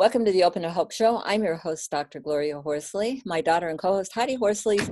Welcome 0.00 0.24
to 0.24 0.32
the 0.32 0.44
Open 0.44 0.62
to 0.62 0.70
Hope 0.70 0.92
Show. 0.92 1.20
I'm 1.26 1.42
your 1.42 1.56
host, 1.56 1.90
Dr. 1.90 2.20
Gloria 2.20 2.58
Horsley. 2.62 3.20
My 3.26 3.42
daughter 3.42 3.68
and 3.68 3.78
co-host 3.78 4.14
Heidi 4.14 4.34
Horsley's 4.34 4.88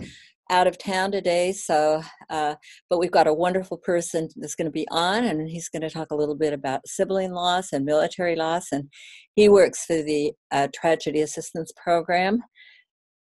out 0.50 0.66
of 0.66 0.76
town 0.76 1.12
today, 1.12 1.52
so 1.52 2.02
uh, 2.28 2.56
but 2.90 2.98
we've 2.98 3.10
got 3.10 3.26
a 3.26 3.32
wonderful 3.32 3.78
person 3.78 4.28
that's 4.36 4.54
going 4.54 4.66
to 4.66 4.70
be 4.70 4.86
on, 4.90 5.24
and 5.24 5.48
he's 5.48 5.70
going 5.70 5.80
to 5.80 5.88
talk 5.88 6.10
a 6.10 6.14
little 6.14 6.34
bit 6.34 6.52
about 6.52 6.86
sibling 6.86 7.32
loss 7.32 7.72
and 7.72 7.86
military 7.86 8.36
loss, 8.36 8.66
and 8.70 8.90
he 9.34 9.48
works 9.48 9.86
for 9.86 10.02
the 10.02 10.32
uh, 10.52 10.68
Tragedy 10.74 11.22
Assistance 11.22 11.72
Program 11.82 12.42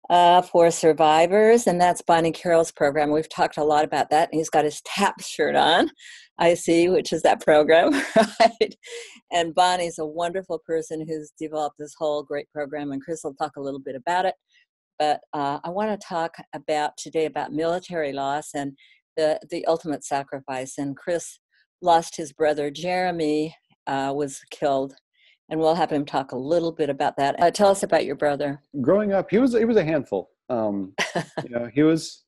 uh, 0.10 0.42
for 0.42 0.70
survivors, 0.72 1.68
and 1.68 1.80
that's 1.80 2.02
Bonnie 2.02 2.32
Carroll's 2.32 2.72
program. 2.72 3.12
We've 3.12 3.30
talked 3.30 3.58
a 3.58 3.64
lot 3.64 3.84
about 3.84 4.10
that, 4.12 4.30
and 4.32 4.40
he's 4.40 4.50
got 4.50 4.66
his 4.66 4.82
TAP 4.82 5.22
shirt 5.22 5.56
on. 5.56 5.90
I 6.38 6.54
see, 6.54 6.90
which 6.90 7.14
is 7.14 7.22
that 7.24 7.42
program, 7.42 7.92
right? 8.40 8.76
And 9.32 9.56
Bonnie's 9.56 10.00
a 10.00 10.06
wonderful 10.06 10.60
person 10.66 11.06
who's 11.08 11.32
developed 11.40 11.78
this 11.80 11.96
whole 11.98 12.24
great 12.24 12.50
program, 12.52 12.92
and 12.92 13.02
Chris 13.02 13.22
will 13.24 13.34
talk 13.36 13.54
a 13.58 13.62
little 13.62 13.80
bit 13.80 13.96
about 13.96 14.26
it. 14.26 14.36
But 15.00 15.22
uh, 15.34 15.60
I 15.64 15.70
want 15.70 16.00
to 16.00 16.08
talk 16.08 16.36
about 16.54 16.98
today 16.98 17.26
about 17.26 17.52
military 17.52 18.14
loss 18.14 18.50
and 18.54 18.78
the 19.18 19.40
the 19.50 19.66
ultimate 19.66 20.04
sacrifice. 20.04 20.78
And 20.78 20.96
Chris 20.96 21.40
lost 21.82 22.16
his 22.16 22.32
brother 22.32 22.70
Jeremy, 22.70 23.56
uh, 23.88 24.14
was 24.16 24.42
killed 24.52 24.94
and 25.50 25.60
we'll 25.60 25.76
have 25.76 25.92
him 25.92 26.06
talk 26.06 26.32
a 26.32 26.38
little 26.38 26.72
bit 26.72 26.90
about 26.90 27.18
that. 27.18 27.40
Uh, 27.40 27.52
tell 27.52 27.70
us 27.70 27.84
about 27.84 28.06
your 28.06 28.16
brother. 28.16 28.62
Growing 28.82 29.14
up, 29.14 29.30
he 29.30 29.38
was 29.38 29.54
he 29.54 29.66
was 29.66 29.78
a 29.78 29.84
handful. 29.84 30.32
Um, 30.50 30.94
you 31.44 31.50
know, 31.50 31.70
he 31.74 31.84
was 31.84 32.24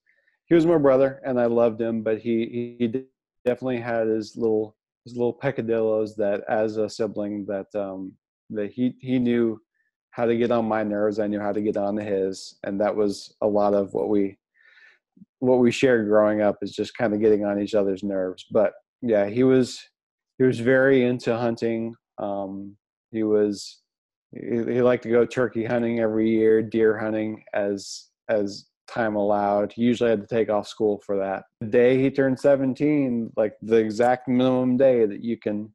he 0.45 0.55
was 0.55 0.65
my 0.65 0.77
brother, 0.77 1.21
and 1.25 1.39
I 1.39 1.45
loved 1.45 1.81
him, 1.81 2.03
but 2.03 2.19
he 2.19 2.77
he 2.79 3.05
definitely 3.45 3.79
had 3.79 4.07
his 4.07 4.35
little 4.35 4.75
his 5.05 5.15
little 5.15 5.33
peccadillos 5.33 6.15
that, 6.17 6.43
as 6.49 6.77
a 6.77 6.89
sibling, 6.89 7.45
that 7.45 7.67
um, 7.75 8.13
that 8.49 8.71
he 8.71 8.95
he 8.99 9.19
knew 9.19 9.59
how 10.11 10.25
to 10.25 10.35
get 10.35 10.51
on 10.51 10.65
my 10.65 10.83
nerves. 10.83 11.19
I 11.19 11.27
knew 11.27 11.39
how 11.39 11.51
to 11.53 11.61
get 11.61 11.77
on 11.77 11.97
his, 11.97 12.57
and 12.63 12.79
that 12.81 12.95
was 12.95 13.33
a 13.41 13.47
lot 13.47 13.73
of 13.73 13.93
what 13.93 14.09
we 14.09 14.37
what 15.39 15.59
we 15.59 15.71
shared 15.71 16.07
growing 16.07 16.41
up 16.41 16.57
is 16.61 16.71
just 16.71 16.97
kind 16.97 17.13
of 17.13 17.21
getting 17.21 17.45
on 17.45 17.61
each 17.61 17.75
other's 17.75 18.03
nerves. 18.03 18.45
But 18.51 18.73
yeah, 19.01 19.27
he 19.27 19.43
was 19.43 19.79
he 20.37 20.43
was 20.43 20.59
very 20.59 21.05
into 21.05 21.35
hunting. 21.37 21.95
Um, 22.17 22.75
he 23.11 23.23
was 23.23 23.81
he, 24.31 24.57
he 24.57 24.81
liked 24.81 25.03
to 25.03 25.09
go 25.09 25.25
turkey 25.25 25.65
hunting 25.65 25.99
every 25.99 26.29
year, 26.29 26.61
deer 26.61 26.97
hunting 26.97 27.43
as 27.53 28.07
as 28.29 28.65
time 28.87 29.15
allowed. 29.15 29.73
He 29.73 29.83
usually 29.83 30.09
had 30.09 30.21
to 30.21 30.27
take 30.27 30.49
off 30.49 30.67
school 30.67 31.01
for 31.05 31.17
that. 31.17 31.43
The 31.61 31.67
day 31.67 32.01
he 32.01 32.09
turned 32.09 32.39
17, 32.39 33.31
like 33.35 33.53
the 33.61 33.75
exact 33.75 34.27
minimum 34.27 34.77
day 34.77 35.05
that 35.05 35.23
you 35.23 35.37
can 35.37 35.73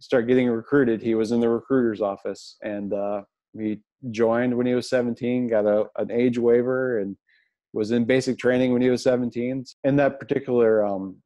start 0.00 0.26
getting 0.26 0.48
recruited, 0.48 1.00
he 1.00 1.14
was 1.14 1.32
in 1.32 1.40
the 1.40 1.48
recruiter's 1.48 2.00
office 2.00 2.56
and 2.62 2.92
uh, 2.92 3.22
he 3.56 3.80
joined 4.10 4.56
when 4.56 4.66
he 4.66 4.74
was 4.74 4.88
17, 4.88 5.48
got 5.48 5.66
a, 5.66 5.84
an 5.96 6.10
age 6.10 6.38
waiver, 6.38 7.00
and 7.00 7.16
was 7.72 7.90
in 7.92 8.04
basic 8.04 8.38
training 8.38 8.72
when 8.72 8.82
he 8.82 8.90
was 8.90 9.02
17. 9.02 9.64
In 9.84 9.96
that 9.96 10.18
particular 10.18 10.84
um, 10.84 11.16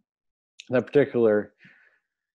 that 0.71 0.87
particular 0.87 1.53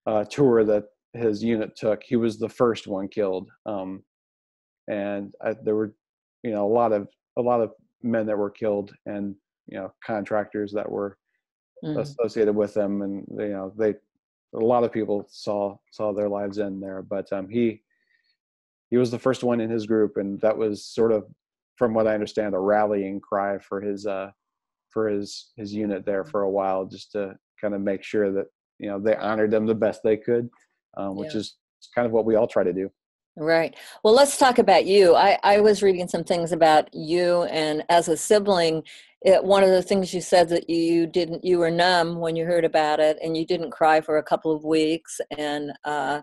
uh, 0.05 0.23
tour 0.25 0.63
that 0.63 0.85
his 1.13 1.43
unit 1.43 1.75
took, 1.75 2.03
he 2.03 2.15
was 2.15 2.38
the 2.38 2.49
first 2.49 2.88
one 2.88 3.07
killed. 3.07 3.49
Um, 3.65 4.03
and 4.88 5.33
I, 5.43 5.55
there 5.63 5.75
were, 5.75 5.93
you 6.43 6.52
know, 6.52 6.65
a 6.65 6.73
lot 6.73 6.91
of 6.91 7.07
a 7.38 7.41
lot 7.41 7.61
of 7.61 7.71
men 8.02 8.25
that 8.27 8.38
were 8.38 8.49
killed, 8.49 8.93
and 9.05 9.35
you 9.67 9.77
know, 9.77 9.93
contractors 10.05 10.71
that 10.73 10.89
were 10.89 11.17
mm. 11.83 11.99
associated 11.99 12.55
with 12.55 12.73
them, 12.73 13.02
and 13.02 13.25
you 13.30 13.49
know, 13.49 13.73
they 13.77 13.95
a 14.55 14.59
lot 14.59 14.83
of 14.83 14.92
people 14.92 15.27
saw 15.30 15.75
saw 15.92 16.11
their 16.11 16.30
lives 16.30 16.59
end 16.59 16.81
there. 16.81 17.02
But 17.02 17.31
um, 17.31 17.49
he 17.49 17.81
he 18.89 18.98
was 18.98 19.11
the 19.11 19.19
first 19.19 19.43
one 19.43 19.61
in 19.61 19.69
his 19.69 19.86
group, 19.86 20.17
and 20.17 20.39
that 20.42 20.58
was 20.58 20.86
sort 20.86 21.11
of, 21.11 21.25
from 21.75 21.93
what 21.93 22.08
I 22.08 22.14
understand, 22.14 22.55
a 22.55 22.59
rallying 22.59 23.19
cry 23.19 23.59
for 23.59 23.81
his 23.81 24.05
uh, 24.08 24.31
for 24.89 25.08
his 25.08 25.52
his 25.55 25.73
unit 25.73 26.05
there 26.05 26.25
for 26.25 26.42
a 26.42 26.49
while, 26.49 26.86
just 26.86 27.11
to 27.11 27.36
kind 27.61 27.75
of 27.75 27.81
make 27.81 28.03
sure 28.03 28.31
that 28.31 28.48
you 28.80 28.89
know 28.89 28.99
they 28.99 29.15
honored 29.15 29.52
them 29.52 29.67
the 29.67 29.75
best 29.75 30.02
they 30.03 30.17
could 30.17 30.49
um, 30.98 31.16
which 31.16 31.33
yeah. 31.33 31.39
is 31.39 31.55
kind 31.95 32.05
of 32.05 32.11
what 32.11 32.26
we 32.26 32.36
all 32.36 32.48
try 32.48 32.64
to 32.64 32.73
do. 32.73 32.89
Right. 33.38 33.76
Well, 34.04 34.14
let's 34.14 34.38
talk 34.38 34.60
about 34.60 34.86
you. 34.86 35.16
I, 35.16 35.38
I 35.44 35.61
was 35.61 35.82
reading 35.82 36.08
some 36.08 36.23
things 36.23 36.52
about 36.52 36.94
you, 36.94 37.44
and 37.44 37.83
as 37.89 38.10
a 38.10 38.17
sibling, 38.17 38.83
it, 39.22 39.44
one 39.44 39.64
of 39.64 39.70
the 39.70 39.82
things 39.82 40.14
you 40.14 40.20
said 40.20 40.49
that 40.49 40.70
you 40.70 41.08
didn't, 41.08 41.45
you 41.45 41.60
were 41.60 41.72
numb 41.72 42.20
when 42.20 42.36
you 42.36 42.45
heard 42.45 42.66
about 42.66 42.99
it, 42.99 43.17
and 43.23 43.38
you 43.38 43.45
didn't 43.45 43.72
cry 43.72 44.02
for 44.02 44.17
a 44.17 44.23
couple 44.23 44.52
of 44.54 44.66
weeks, 44.66 45.22
and 45.38 45.72
uh, 45.86 46.22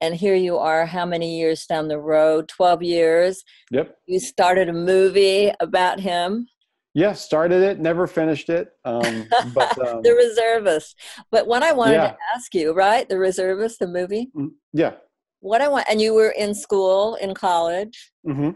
and 0.00 0.14
here 0.14 0.34
you 0.34 0.58
are, 0.58 0.86
how 0.86 1.06
many 1.06 1.38
years 1.38 1.66
down 1.66 1.88
the 1.88 1.98
road? 1.98 2.48
Twelve 2.48 2.82
years. 2.82 3.42
Yep. 3.70 3.96
You 4.06 4.20
started 4.20 4.68
a 4.68 4.72
movie 4.72 5.50
about 5.60 5.98
him 5.98 6.46
yeah 6.94 7.12
started 7.12 7.62
it 7.62 7.78
never 7.78 8.06
finished 8.06 8.48
it 8.48 8.72
um, 8.84 9.28
but 9.54 9.78
um, 9.86 10.02
the 10.02 10.14
reservist. 10.14 10.96
But 11.30 11.46
what 11.46 11.62
i 11.62 11.72
wanted 11.72 11.94
yeah. 11.94 12.10
to 12.10 12.16
ask 12.34 12.54
you 12.54 12.72
right? 12.72 13.08
The 13.08 13.18
reservist 13.18 13.78
the 13.78 13.86
movie? 13.86 14.30
Mm, 14.34 14.50
yeah. 14.72 14.94
What 15.40 15.60
i 15.60 15.68
want 15.68 15.86
and 15.88 16.00
you 16.00 16.14
were 16.14 16.30
in 16.30 16.54
school 16.54 17.16
in 17.16 17.34
college. 17.34 18.12
Mm-hmm. 18.26 18.50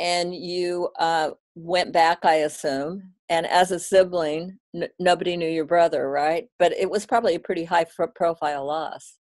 and 0.00 0.34
you 0.34 0.90
uh, 0.98 1.30
went 1.54 1.92
back 1.92 2.24
i 2.24 2.36
assume. 2.36 3.14
And 3.30 3.46
as 3.46 3.70
a 3.70 3.78
sibling 3.78 4.58
n- 4.74 4.88
nobody 4.98 5.36
knew 5.36 5.48
your 5.48 5.64
brother 5.66 6.10
right? 6.10 6.48
But 6.58 6.72
it 6.72 6.90
was 6.90 7.06
probably 7.06 7.34
a 7.34 7.40
pretty 7.40 7.64
high 7.64 7.86
profile 8.14 8.66
loss. 8.66 9.16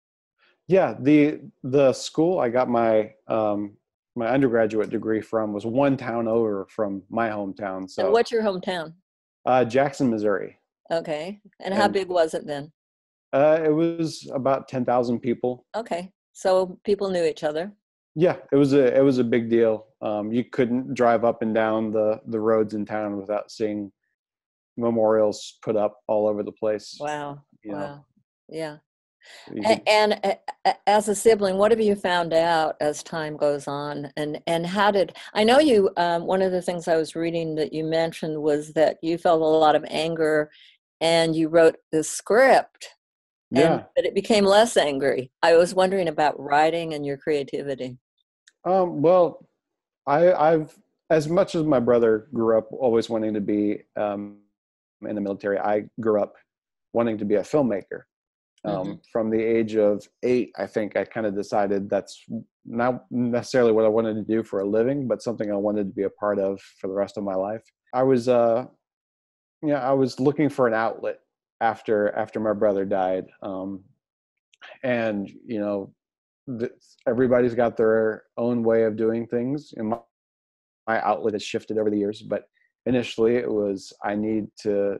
Yeah 0.68 0.94
the 1.00 1.40
the 1.62 1.92
school 1.92 2.38
i 2.38 2.48
got 2.48 2.68
my 2.68 3.12
um, 3.28 3.76
my 4.16 4.28
undergraduate 4.28 4.90
degree 4.90 5.20
from 5.20 5.52
was 5.52 5.66
one 5.66 5.96
town 5.96 6.28
over 6.28 6.66
from 6.70 7.02
my 7.10 7.28
hometown. 7.28 7.90
So, 7.90 8.04
and 8.04 8.12
what's 8.12 8.30
your 8.30 8.42
hometown? 8.42 8.94
Uh, 9.44 9.64
Jackson, 9.64 10.10
Missouri. 10.10 10.58
Okay, 10.92 11.40
and, 11.60 11.72
and 11.72 11.74
how 11.74 11.88
big 11.88 12.08
was 12.08 12.34
it 12.34 12.46
then? 12.46 12.70
Uh, 13.32 13.60
it 13.64 13.74
was 13.74 14.28
about 14.32 14.68
ten 14.68 14.84
thousand 14.84 15.20
people. 15.20 15.66
Okay, 15.76 16.10
so 16.32 16.78
people 16.84 17.10
knew 17.10 17.24
each 17.24 17.42
other. 17.42 17.72
Yeah, 18.14 18.36
it 18.52 18.56
was 18.56 18.72
a 18.72 18.96
it 18.96 19.02
was 19.02 19.18
a 19.18 19.24
big 19.24 19.50
deal. 19.50 19.86
Um, 20.00 20.32
you 20.32 20.44
couldn't 20.44 20.94
drive 20.94 21.24
up 21.24 21.42
and 21.42 21.54
down 21.54 21.90
the 21.90 22.20
the 22.28 22.38
roads 22.38 22.74
in 22.74 22.84
town 22.84 23.16
without 23.16 23.50
seeing 23.50 23.90
memorials 24.76 25.58
put 25.62 25.76
up 25.76 25.98
all 26.06 26.28
over 26.28 26.42
the 26.42 26.52
place. 26.52 26.96
Wow. 27.00 27.42
wow. 27.64 27.78
Know. 27.78 28.04
Yeah. 28.48 28.76
And, 29.64 29.82
and, 29.86 30.38
as 30.86 31.08
a 31.08 31.14
sibling, 31.14 31.56
what 31.56 31.70
have 31.70 31.80
you 31.80 31.94
found 31.94 32.32
out 32.32 32.76
as 32.80 33.02
time 33.02 33.36
goes 33.36 33.68
on? 33.68 34.10
And 34.16 34.40
and 34.46 34.66
how 34.66 34.90
did 34.90 35.16
I 35.34 35.44
know 35.44 35.58
you? 35.58 35.90
Um, 35.96 36.26
one 36.26 36.42
of 36.42 36.52
the 36.52 36.62
things 36.62 36.88
I 36.88 36.96
was 36.96 37.14
reading 37.14 37.54
that 37.56 37.72
you 37.72 37.84
mentioned 37.84 38.40
was 38.42 38.72
that 38.72 38.98
you 39.02 39.18
felt 39.18 39.40
a 39.40 39.44
lot 39.44 39.76
of 39.76 39.84
anger, 39.88 40.50
and 41.00 41.34
you 41.36 41.48
wrote 41.48 41.76
the 41.92 42.02
script. 42.02 42.88
Yeah. 43.50 43.74
And, 43.74 43.84
but 43.94 44.04
it 44.04 44.14
became 44.14 44.44
less 44.44 44.76
angry. 44.76 45.30
I 45.42 45.56
was 45.56 45.74
wondering 45.74 46.08
about 46.08 46.38
writing 46.40 46.94
and 46.94 47.04
your 47.04 47.16
creativity. 47.16 47.98
Um, 48.64 49.02
well, 49.02 49.46
I, 50.06 50.32
I've 50.32 50.76
as 51.10 51.28
much 51.28 51.54
as 51.54 51.64
my 51.64 51.78
brother 51.78 52.28
grew 52.32 52.58
up 52.58 52.68
always 52.72 53.08
wanting 53.08 53.34
to 53.34 53.40
be 53.40 53.82
um, 53.96 54.38
in 55.02 55.14
the 55.14 55.20
military. 55.20 55.58
I 55.58 55.84
grew 56.00 56.20
up 56.20 56.34
wanting 56.92 57.18
to 57.18 57.24
be 57.24 57.34
a 57.34 57.42
filmmaker 57.42 58.02
um, 58.64 58.74
mm-hmm. 58.74 58.92
From 59.12 59.30
the 59.30 59.42
age 59.42 59.76
of 59.76 60.06
eight, 60.22 60.52
I 60.56 60.66
think 60.66 60.96
I 60.96 61.04
kind 61.04 61.26
of 61.26 61.34
decided 61.34 61.90
that's 61.90 62.24
not 62.64 63.04
necessarily 63.10 63.72
what 63.72 63.84
I 63.84 63.88
wanted 63.88 64.14
to 64.14 64.22
do 64.22 64.42
for 64.42 64.60
a 64.60 64.66
living, 64.66 65.06
but 65.06 65.22
something 65.22 65.52
I 65.52 65.56
wanted 65.56 65.88
to 65.88 65.94
be 65.94 66.04
a 66.04 66.10
part 66.10 66.38
of 66.38 66.60
for 66.80 66.88
the 66.88 66.94
rest 66.94 67.18
of 67.18 67.24
my 67.24 67.34
life. 67.34 67.62
I 67.92 68.02
was, 68.02 68.26
uh, 68.26 68.64
you 69.62 69.68
know, 69.68 69.76
I 69.76 69.92
was 69.92 70.18
looking 70.18 70.48
for 70.48 70.66
an 70.66 70.72
outlet 70.72 71.18
after 71.60 72.14
after 72.16 72.40
my 72.40 72.54
brother 72.54 72.86
died, 72.86 73.26
um, 73.42 73.84
and 74.82 75.30
you 75.46 75.60
know, 75.60 75.94
everybody's 77.06 77.54
got 77.54 77.76
their 77.76 78.24
own 78.38 78.62
way 78.62 78.84
of 78.84 78.96
doing 78.96 79.26
things, 79.26 79.74
and 79.76 79.90
my, 79.90 79.98
my 80.86 81.02
outlet 81.02 81.34
has 81.34 81.42
shifted 81.42 81.76
over 81.76 81.90
the 81.90 81.98
years. 81.98 82.22
But 82.22 82.44
initially, 82.86 83.36
it 83.36 83.50
was 83.50 83.92
I 84.02 84.14
need 84.14 84.46
to 84.60 84.98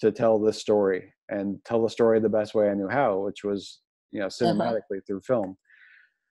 to 0.00 0.10
tell 0.10 0.38
this 0.38 0.60
story 0.60 1.12
and 1.28 1.58
tell 1.64 1.82
the 1.82 1.90
story 1.90 2.20
the 2.20 2.28
best 2.28 2.54
way 2.54 2.70
I 2.70 2.74
knew 2.74 2.88
how, 2.88 3.20
which 3.20 3.44
was 3.44 3.80
you 4.12 4.20
know 4.20 4.26
uh-huh. 4.26 4.44
cinematically 4.44 4.98
uh-huh. 4.98 5.00
through 5.06 5.20
film. 5.22 5.56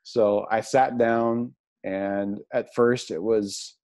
So 0.04 0.45
I 0.51 0.62
sat 0.62 0.98
down, 0.98 1.54
and 1.83 2.39
at 2.54 2.74
first 2.75 3.12
it 3.12 3.21
was 3.21 3.77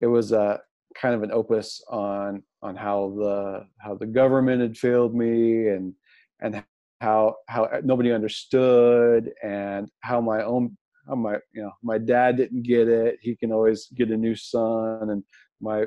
it 0.00 0.06
was 0.06 0.32
a 0.32 0.60
kind 0.96 1.14
of 1.14 1.22
an 1.22 1.32
opus 1.32 1.82
on 1.88 2.42
on 2.62 2.76
how 2.76 3.14
the 3.16 3.66
how 3.78 3.94
the 3.94 4.06
government 4.06 4.62
had 4.62 4.76
failed 4.76 5.14
me 5.14 5.68
and 5.68 5.94
and 6.40 6.62
how 7.00 7.36
how 7.48 7.68
nobody 7.84 8.12
understood 8.12 9.30
and 9.42 9.88
how 10.00 10.20
my 10.20 10.42
own 10.42 10.76
how 11.08 11.14
my 11.14 11.34
you 11.52 11.62
know 11.62 11.72
my 11.82 11.98
dad 11.98 12.36
didn't 12.36 12.62
get 12.62 12.88
it 12.88 13.16
he 13.20 13.36
can 13.36 13.52
always 13.52 13.86
get 13.94 14.10
a 14.10 14.16
new 14.16 14.34
son 14.34 15.10
and 15.10 15.22
my 15.60 15.84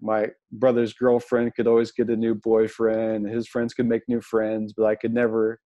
my 0.00 0.26
brother's 0.52 0.92
girlfriend 0.92 1.54
could 1.54 1.66
always 1.66 1.92
get 1.92 2.08
a 2.10 2.16
new 2.16 2.34
boyfriend 2.34 3.28
his 3.28 3.48
friends 3.48 3.74
could 3.74 3.86
make 3.86 4.02
new 4.08 4.20
friends 4.20 4.72
but 4.76 4.86
i 4.86 4.94
could 4.94 5.12
never 5.14 5.60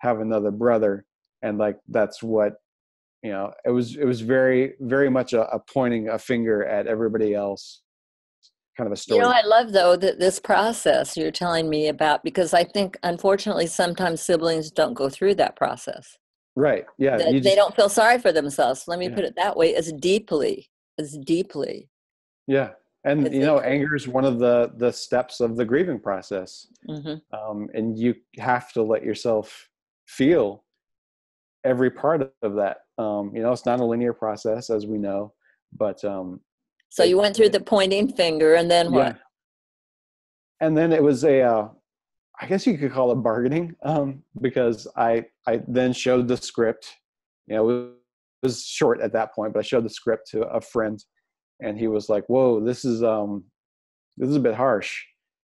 have 0.00 0.20
another 0.20 0.50
brother 0.50 1.04
and 1.42 1.58
like 1.58 1.76
that's 1.88 2.22
what 2.22 2.54
you 3.22 3.30
know 3.30 3.52
it 3.64 3.70
was 3.70 3.96
it 3.96 4.04
was 4.04 4.20
very 4.20 4.74
very 4.80 5.10
much 5.10 5.32
a, 5.32 5.42
a 5.54 5.58
pointing 5.72 6.08
a 6.08 6.18
finger 6.18 6.64
at 6.64 6.86
everybody 6.86 7.34
else 7.34 7.82
kind 8.76 8.86
of 8.86 8.92
a 8.92 8.96
story 8.96 9.18
You 9.18 9.24
know, 9.24 9.30
I 9.36 9.42
love 9.42 9.72
though 9.72 9.96
that 9.96 10.20
this 10.20 10.38
process 10.38 11.16
you're 11.16 11.32
telling 11.32 11.68
me 11.68 11.88
about 11.88 12.22
because 12.22 12.54
I 12.54 12.62
think 12.64 12.96
unfortunately 13.02 13.66
sometimes 13.66 14.20
siblings 14.22 14.70
don't 14.70 14.94
go 14.94 15.08
through 15.08 15.34
that 15.36 15.56
process. 15.56 16.16
right 16.54 16.84
yeah 16.98 17.18
That 17.18 17.32
you 17.32 17.40
they 17.40 17.54
don't 17.56 17.74
feel 17.74 17.88
sorry 17.88 18.18
for 18.18 18.32
themselves. 18.32 18.84
Let 18.86 18.98
me 18.98 19.08
Yeah. 19.08 19.14
put 19.16 19.24
it 19.24 19.34
that 19.36 19.56
way, 19.56 19.74
as 19.74 19.92
deeply, 19.92 20.68
as 20.98 21.18
deeply. 21.18 21.88
yeah 22.46 22.70
and 23.08 23.32
you 23.32 23.40
know 23.40 23.58
anger 23.60 23.94
is 23.94 24.06
one 24.06 24.24
of 24.24 24.38
the 24.38 24.72
the 24.76 24.92
steps 24.92 25.40
of 25.40 25.56
the 25.56 25.64
grieving 25.64 25.98
process 25.98 26.66
hmm 26.86 27.14
um, 27.32 27.68
and 27.74 27.98
you 27.98 28.14
have 28.38 28.72
to 28.72 28.82
let 28.82 29.02
yourself 29.02 29.68
feel 30.06 30.64
every 31.64 31.90
part 31.90 32.32
of 32.42 32.54
that 32.54 32.78
um, 32.98 33.30
you 33.34 33.42
know 33.42 33.52
it's 33.52 33.66
not 33.66 33.80
a 33.80 33.84
linear 33.84 34.12
process 34.12 34.70
as 34.70 34.86
we 34.86 34.98
know 34.98 35.32
but 35.72 36.02
um, 36.04 36.40
So 36.88 37.04
you 37.04 37.18
went 37.18 37.36
through 37.36 37.50
the 37.50 37.60
pointing 37.60 38.12
finger, 38.12 38.54
and 38.54 38.70
then 38.70 38.92
what? 38.92 39.06
Yeah. 39.06 39.14
And 40.60 40.76
then 40.76 40.92
it 40.92 41.02
was 41.02 41.24
a, 41.24 41.42
uh, 41.42 41.68
I 42.40 42.46
guess 42.46 42.66
you 42.66 42.76
could 42.78 42.92
call 42.92 43.12
it 43.12 43.16
bargaining, 43.16 43.76
um, 43.82 44.22
because 44.40 44.88
I 44.96 45.26
I 45.46 45.60
then 45.68 45.92
showed 45.92 46.28
the 46.28 46.36
script. 46.36 46.96
You 47.46 47.56
know, 47.56 47.70
it 47.70 47.92
was 48.42 48.64
short 48.64 49.00
at 49.00 49.12
that 49.12 49.34
point, 49.34 49.52
but 49.52 49.60
I 49.60 49.62
showed 49.62 49.84
the 49.84 49.90
script 49.90 50.28
to 50.30 50.42
a 50.42 50.60
friend, 50.60 51.02
and 51.60 51.78
he 51.78 51.88
was 51.88 52.08
like, 52.08 52.24
"Whoa, 52.28 52.60
this 52.64 52.84
is 52.84 53.02
um, 53.02 53.44
this 54.16 54.28
is 54.28 54.36
a 54.36 54.40
bit 54.40 54.54
harsh." 54.54 55.02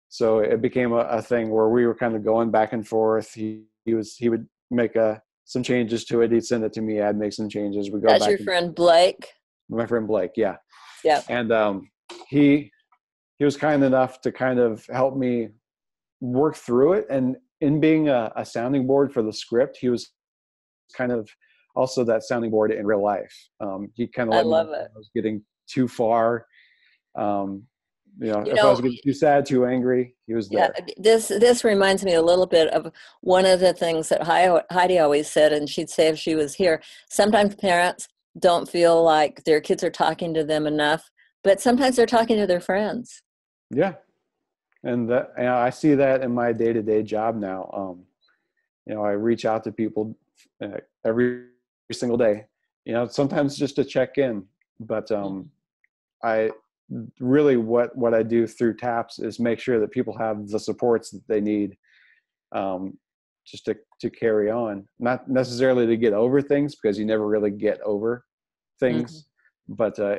So 0.09 0.39
it 0.39 0.61
became 0.61 0.91
a, 0.91 0.97
a 0.97 1.21
thing 1.21 1.49
where 1.49 1.69
we 1.69 1.85
were 1.85 1.95
kind 1.95 2.15
of 2.15 2.23
going 2.25 2.51
back 2.51 2.73
and 2.73 2.87
forth. 2.87 3.33
He 3.33 3.63
he 3.85 3.93
was 3.93 4.15
he 4.15 4.29
would 4.29 4.47
make 4.69 4.95
a 4.95 5.21
some 5.45 5.63
changes 5.63 6.05
to 6.05 6.21
it. 6.21 6.31
He'd 6.31 6.45
send 6.45 6.63
it 6.63 6.73
to 6.73 6.81
me. 6.81 7.01
I'd 7.01 7.17
make 7.17 7.33
some 7.33 7.49
changes. 7.49 7.91
We 7.91 7.99
go 7.99 8.07
That's 8.07 8.25
your 8.27 8.35
and- 8.37 8.45
friend 8.45 8.75
Blake. 8.75 9.27
my 9.69 9.85
friend 9.85 10.07
Blake, 10.07 10.31
yeah. 10.35 10.57
Yeah. 11.03 11.21
And 11.29 11.51
um, 11.51 11.89
he 12.29 12.71
he 13.37 13.45
was 13.45 13.57
kind 13.57 13.83
enough 13.83 14.21
to 14.21 14.31
kind 14.31 14.59
of 14.59 14.85
help 14.87 15.15
me 15.17 15.49
work 16.19 16.55
through 16.55 16.93
it. 16.93 17.07
And 17.09 17.37
in 17.59 17.79
being 17.79 18.09
a, 18.09 18.31
a 18.35 18.45
sounding 18.45 18.85
board 18.85 19.11
for 19.13 19.23
the 19.23 19.33
script, 19.33 19.77
he 19.81 19.89
was 19.89 20.11
kind 20.95 21.11
of 21.11 21.29
also 21.75 22.03
that 22.03 22.23
sounding 22.23 22.51
board 22.51 22.71
in 22.71 22.85
real 22.85 23.03
life. 23.03 23.33
Um, 23.59 23.89
he 23.95 24.07
kind 24.07 24.29
of 24.29 24.35
I 24.35 24.41
love 24.41 24.67
it. 24.69 24.89
I 24.93 24.97
was 24.97 25.09
getting 25.15 25.41
too 25.71 25.87
far. 25.87 26.45
Um, 27.15 27.63
you 28.19 28.31
know, 28.31 28.45
You 28.45 28.53
if 28.53 28.63
I 28.63 28.69
was 28.69 28.99
too 29.03 29.13
sad, 29.13 29.45
too 29.45 29.65
angry, 29.65 30.15
he 30.27 30.33
was 30.33 30.49
Yeah, 30.51 30.69
there. 30.75 30.87
this 30.97 31.29
this 31.29 31.63
reminds 31.63 32.03
me 32.03 32.13
a 32.13 32.21
little 32.21 32.45
bit 32.45 32.67
of 32.69 32.91
one 33.21 33.45
of 33.45 33.59
the 33.59 33.73
things 33.73 34.09
that 34.09 34.23
Heidi 34.69 34.99
always 34.99 35.29
said, 35.29 35.53
and 35.53 35.69
she'd 35.69 35.89
say 35.89 36.07
if 36.07 36.19
she 36.19 36.35
was 36.35 36.53
here. 36.55 36.81
Sometimes 37.09 37.55
parents 37.55 38.07
don't 38.39 38.69
feel 38.69 39.01
like 39.03 39.43
their 39.43 39.61
kids 39.61 39.83
are 39.83 39.89
talking 39.89 40.33
to 40.33 40.43
them 40.43 40.67
enough, 40.67 41.09
but 41.43 41.61
sometimes 41.61 41.95
they're 41.95 42.05
talking 42.05 42.37
to 42.37 42.47
their 42.47 42.59
friends. 42.59 43.23
Yeah. 43.69 43.93
And 44.83 45.09
that 45.09 45.31
and 45.37 45.47
I 45.47 45.69
see 45.69 45.95
that 45.95 46.21
in 46.21 46.33
my 46.33 46.51
day 46.51 46.73
to 46.73 46.81
day 46.81 47.03
job 47.03 47.35
now. 47.35 47.69
Um, 47.73 48.03
you 48.85 48.95
know, 48.95 49.03
I 49.03 49.11
reach 49.11 49.45
out 49.45 49.63
to 49.65 49.71
people 49.71 50.17
uh, 50.61 50.79
every 51.05 51.45
single 51.91 52.17
day. 52.17 52.45
You 52.85 52.93
know, 52.93 53.07
sometimes 53.07 53.57
just 53.57 53.75
to 53.77 53.85
check 53.85 54.17
in, 54.17 54.43
but 54.79 55.11
um, 55.11 55.51
I 56.23 56.51
really 57.19 57.57
what 57.57 57.95
what 57.95 58.13
I 58.13 58.23
do 58.23 58.45
through 58.47 58.75
TAPS 58.75 59.19
is 59.19 59.39
make 59.39 59.59
sure 59.59 59.79
that 59.79 59.91
people 59.91 60.17
have 60.17 60.47
the 60.47 60.59
supports 60.59 61.09
that 61.11 61.27
they 61.27 61.41
need, 61.41 61.75
um, 62.53 62.97
just 63.45 63.65
to 63.65 63.75
to 64.01 64.09
carry 64.09 64.51
on. 64.51 64.85
Not 64.99 65.29
necessarily 65.29 65.87
to 65.87 65.97
get 65.97 66.13
over 66.13 66.41
things 66.41 66.75
because 66.75 66.97
you 66.99 67.05
never 67.05 67.27
really 67.27 67.51
get 67.51 67.79
over 67.81 68.25
things, 68.79 69.27
but 69.69 69.97
uh, 69.99 70.17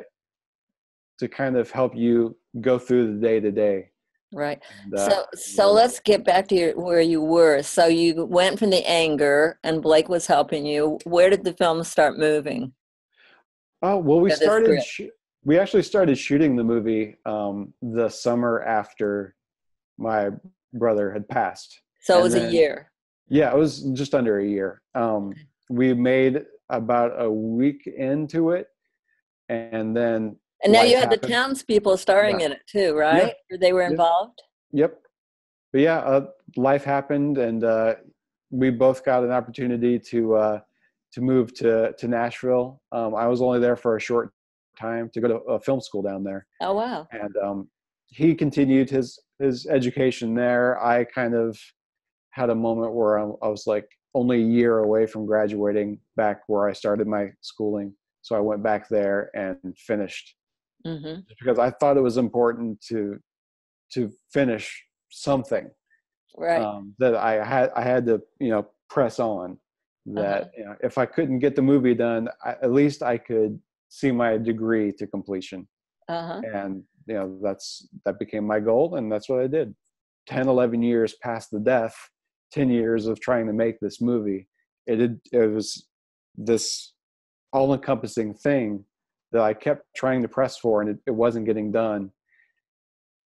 to 1.19 1.27
kind 1.27 1.57
of 1.57 1.69
help 1.71 1.95
you 1.95 2.35
go 2.61 2.79
through 2.79 3.13
the 3.13 3.19
day 3.19 3.39
to 3.39 3.51
day. 3.51 3.89
Right. 4.33 4.59
And, 4.85 4.95
uh, 4.95 5.09
So 5.09 5.25
so 5.35 5.71
let's 5.71 5.99
get 5.99 6.25
back 6.25 6.47
to 6.47 6.55
your, 6.55 6.79
where 6.79 7.01
you 7.01 7.21
were. 7.21 7.61
So 7.61 7.85
you 7.85 8.25
went 8.25 8.57
from 8.57 8.71
the 8.71 8.87
anger, 8.89 9.59
and 9.63 9.81
Blake 9.81 10.09
was 10.09 10.25
helping 10.25 10.65
you. 10.65 10.97
Where 11.03 11.29
did 11.29 11.43
the 11.43 11.53
film 11.53 11.83
start 11.83 12.17
moving? 12.17 12.73
Oh 13.83 13.97
well, 13.97 14.21
we 14.21 14.31
started. 14.31 14.81
Sh- 14.83 15.01
we 15.45 15.59
actually 15.59 15.83
started 15.83 16.17
shooting 16.17 16.55
the 16.55 16.63
movie 16.63 17.15
um, 17.25 17.73
the 17.81 18.09
summer 18.09 18.61
after 18.63 19.35
my 19.97 20.29
brother 20.73 21.11
had 21.11 21.27
passed. 21.27 21.81
So 22.01 22.19
it 22.19 22.23
was 22.23 22.35
a 22.35 22.51
year. 22.51 22.91
Yeah, 23.29 23.51
it 23.51 23.57
was 23.57 23.81
just 23.93 24.13
under 24.13 24.39
a 24.39 24.45
year. 24.45 24.81
Um, 24.95 25.33
we 25.69 25.93
made 25.93 26.45
about 26.69 27.21
a 27.21 27.29
week 27.29 27.87
into 27.87 28.51
it, 28.51 28.67
and 29.49 29.95
then 29.95 30.37
And 30.63 30.73
now 30.73 30.83
you 30.83 30.97
had 30.97 31.09
the 31.09 31.17
townspeople 31.17 31.97
starring 31.97 32.39
Yeah. 32.39 32.47
in 32.47 32.51
it 32.53 32.61
too, 32.67 32.95
right? 32.95 33.35
They 33.59 33.73
were 33.73 33.83
involved. 33.83 34.41
Yep. 34.71 34.99
But 35.71 35.81
yeah, 35.81 35.97
uh, 35.99 36.27
life 36.55 36.83
happened, 36.83 37.37
and 37.37 37.63
uh, 37.63 37.95
we 38.51 38.69
both 38.69 39.03
got 39.03 39.23
an 39.23 39.31
opportunity 39.31 39.99
to 39.99 40.35
uh, 40.35 40.59
to 41.13 41.21
move 41.21 41.53
to 41.55 41.93
to 41.93 42.07
Nashville. 42.07 42.81
Um, 42.91 43.15
I 43.15 43.27
was 43.27 43.41
only 43.41 43.59
there 43.59 43.75
for 43.75 43.95
a 43.97 43.99
short 43.99 44.31
time 44.79 45.09
to 45.13 45.21
go 45.21 45.27
to 45.27 45.35
a 45.51 45.59
film 45.59 45.81
school 45.81 46.01
down 46.01 46.23
there. 46.23 46.45
Oh 46.61 46.73
wow. 46.73 47.07
and 47.11 47.35
um, 47.37 47.67
he 48.07 48.35
continued 48.35 48.89
his 48.89 49.19
his 49.39 49.65
education 49.67 50.33
there. 50.35 50.83
I 50.83 51.03
kind 51.05 51.33
of 51.35 51.57
had 52.31 52.49
a 52.49 52.55
moment 52.55 52.93
where 52.93 53.19
I, 53.19 53.23
I 53.43 53.47
was 53.47 53.67
like 53.67 53.87
only 54.15 54.41
a 54.41 54.45
year 54.45 54.79
away 54.79 55.05
from 55.07 55.25
graduating 55.25 55.99
back 56.15 56.41
where 56.47 56.67
I 56.69 56.73
started 56.73 57.07
my 57.07 57.29
schooling, 57.41 57.93
so 58.21 58.35
I 58.35 58.39
went 58.39 58.63
back 58.63 58.87
there 58.89 59.29
and 59.35 59.57
finished 59.77 60.35
hmm 60.85 61.19
because 61.39 61.57
I 61.57 61.69
thought 61.71 61.97
it 61.97 62.01
was 62.01 62.17
important 62.17 62.81
to 62.89 63.17
to 63.93 64.11
finish 64.31 64.83
something 65.09 65.69
Right. 66.35 66.61
um, 66.61 66.95
that 66.99 67.15
I 67.15 67.43
had 67.45 67.71
I 67.75 67.83
had 67.83 68.05
to 68.07 68.21
you 68.39 68.49
know 68.49 68.67
press 68.89 69.19
on. 69.19 69.57
That 70.05 70.41
Uh-huh. 70.41 70.49
you 70.57 70.65
know, 70.65 70.75
if 70.83 70.97
I 70.97 71.05
couldn't 71.05 71.39
get 71.39 71.55
the 71.55 71.61
movie 71.61 71.95
done, 71.95 72.27
I, 72.43 72.51
at 72.61 72.71
least 72.71 73.01
I 73.03 73.17
could 73.17 73.59
see 73.93 74.11
my 74.11 74.37
degree 74.37 74.91
to 74.91 75.05
completion. 75.05 75.67
Uh 76.09 76.27
huh. 76.27 76.41
and 76.53 76.83
you 77.07 77.13
know 77.13 77.39
that's 77.41 77.87
that 78.03 78.19
became 78.19 78.45
my 78.45 78.59
goal 78.59 78.95
and 78.95 79.09
that's 79.09 79.29
what 79.29 79.39
i 79.39 79.47
did. 79.47 79.73
10 80.27 80.49
11 80.49 80.81
years 80.81 81.15
past 81.23 81.49
the 81.49 81.61
death 81.61 81.95
10 82.51 82.69
years 82.69 83.07
of 83.07 83.21
trying 83.21 83.47
to 83.47 83.53
make 83.53 83.79
this 83.79 84.01
movie 84.01 84.49
it 84.85 84.97
did, 84.97 85.21
it 85.31 85.49
was 85.49 85.87
this 86.35 86.91
all 87.53 87.73
encompassing 87.73 88.33
thing 88.33 88.83
that 89.31 89.41
i 89.43 89.53
kept 89.53 89.85
trying 89.95 90.21
to 90.21 90.27
press 90.27 90.57
for 90.57 90.81
and 90.81 90.89
it, 90.89 90.97
it 91.07 91.11
wasn't 91.11 91.45
getting 91.45 91.71
done. 91.71 92.11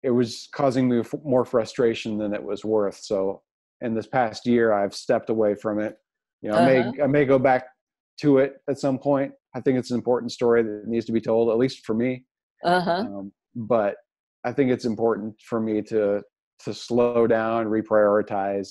It 0.03 0.11
was 0.11 0.49
causing 0.53 0.89
me 0.89 1.01
f- 1.01 1.15
more 1.25 1.45
frustration 1.45 2.19
than 2.19 2.35
it 2.35 2.43
was 2.43 2.65
worth. 2.65 2.97
So 2.97 3.43
in 3.83 3.95
this 3.95 4.07
past 4.07 4.47
year 4.47 4.73
i've 4.73 4.95
stepped 4.95 5.29
away 5.29 5.55
from 5.57 5.79
it. 5.79 5.99
You 6.41 6.51
know 6.51 6.57
i 6.57 6.65
may 6.67 7.03
i 7.03 7.07
may 7.07 7.25
go 7.27 7.39
back 7.39 7.65
to 8.23 8.39
it 8.39 8.63
at 8.71 8.79
some 8.79 8.99
point 8.99 9.33
i 9.55 9.61
think 9.61 9.79
it's 9.79 9.91
an 9.91 9.97
important 9.97 10.31
story 10.33 10.63
that 10.63 10.85
needs 10.87 11.07
to 11.07 11.13
be 11.13 11.21
told 11.21 11.51
at 11.51 11.59
least 11.59 11.85
for 11.87 11.95
me 11.95 12.25
Uh 12.65 12.81
huh. 12.81 12.93
um, 13.07 13.33
but 13.55 13.97
I 14.45 14.51
think 14.53 14.71
it's 14.73 14.85
important 14.87 15.35
for 15.49 15.61
me 15.61 15.83
to 15.83 16.21
to 16.65 16.75
slow 16.75 17.27
down, 17.29 17.67
reprioritize, 17.67 18.69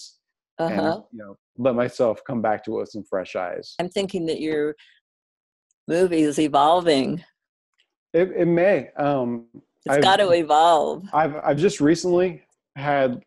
Uh 0.60 0.64
and 0.72 0.82
you 1.14 1.20
know 1.22 1.36
let 1.58 1.76
myself 1.76 2.20
come 2.28 2.42
back 2.42 2.64
to 2.66 2.70
it 2.76 2.80
with 2.82 2.90
some 2.90 3.04
fresh 3.10 3.36
eyes. 3.36 3.76
I'm 3.80 3.90
thinking 3.90 4.26
that 4.28 4.40
your 4.42 4.76
movie 5.88 6.22
is 6.24 6.40
evolving. 6.40 7.24
It, 8.14 8.32
it 8.36 8.48
may. 8.48 8.90
Um, 8.98 9.48
It's 9.86 9.96
I've- 9.96 10.02
got 10.02 10.18
to 10.18 10.32
evolve. 10.32 11.04
I've 11.14 11.36
I've 11.48 11.58
just 11.68 11.80
recently 11.80 12.44
had 12.76 13.22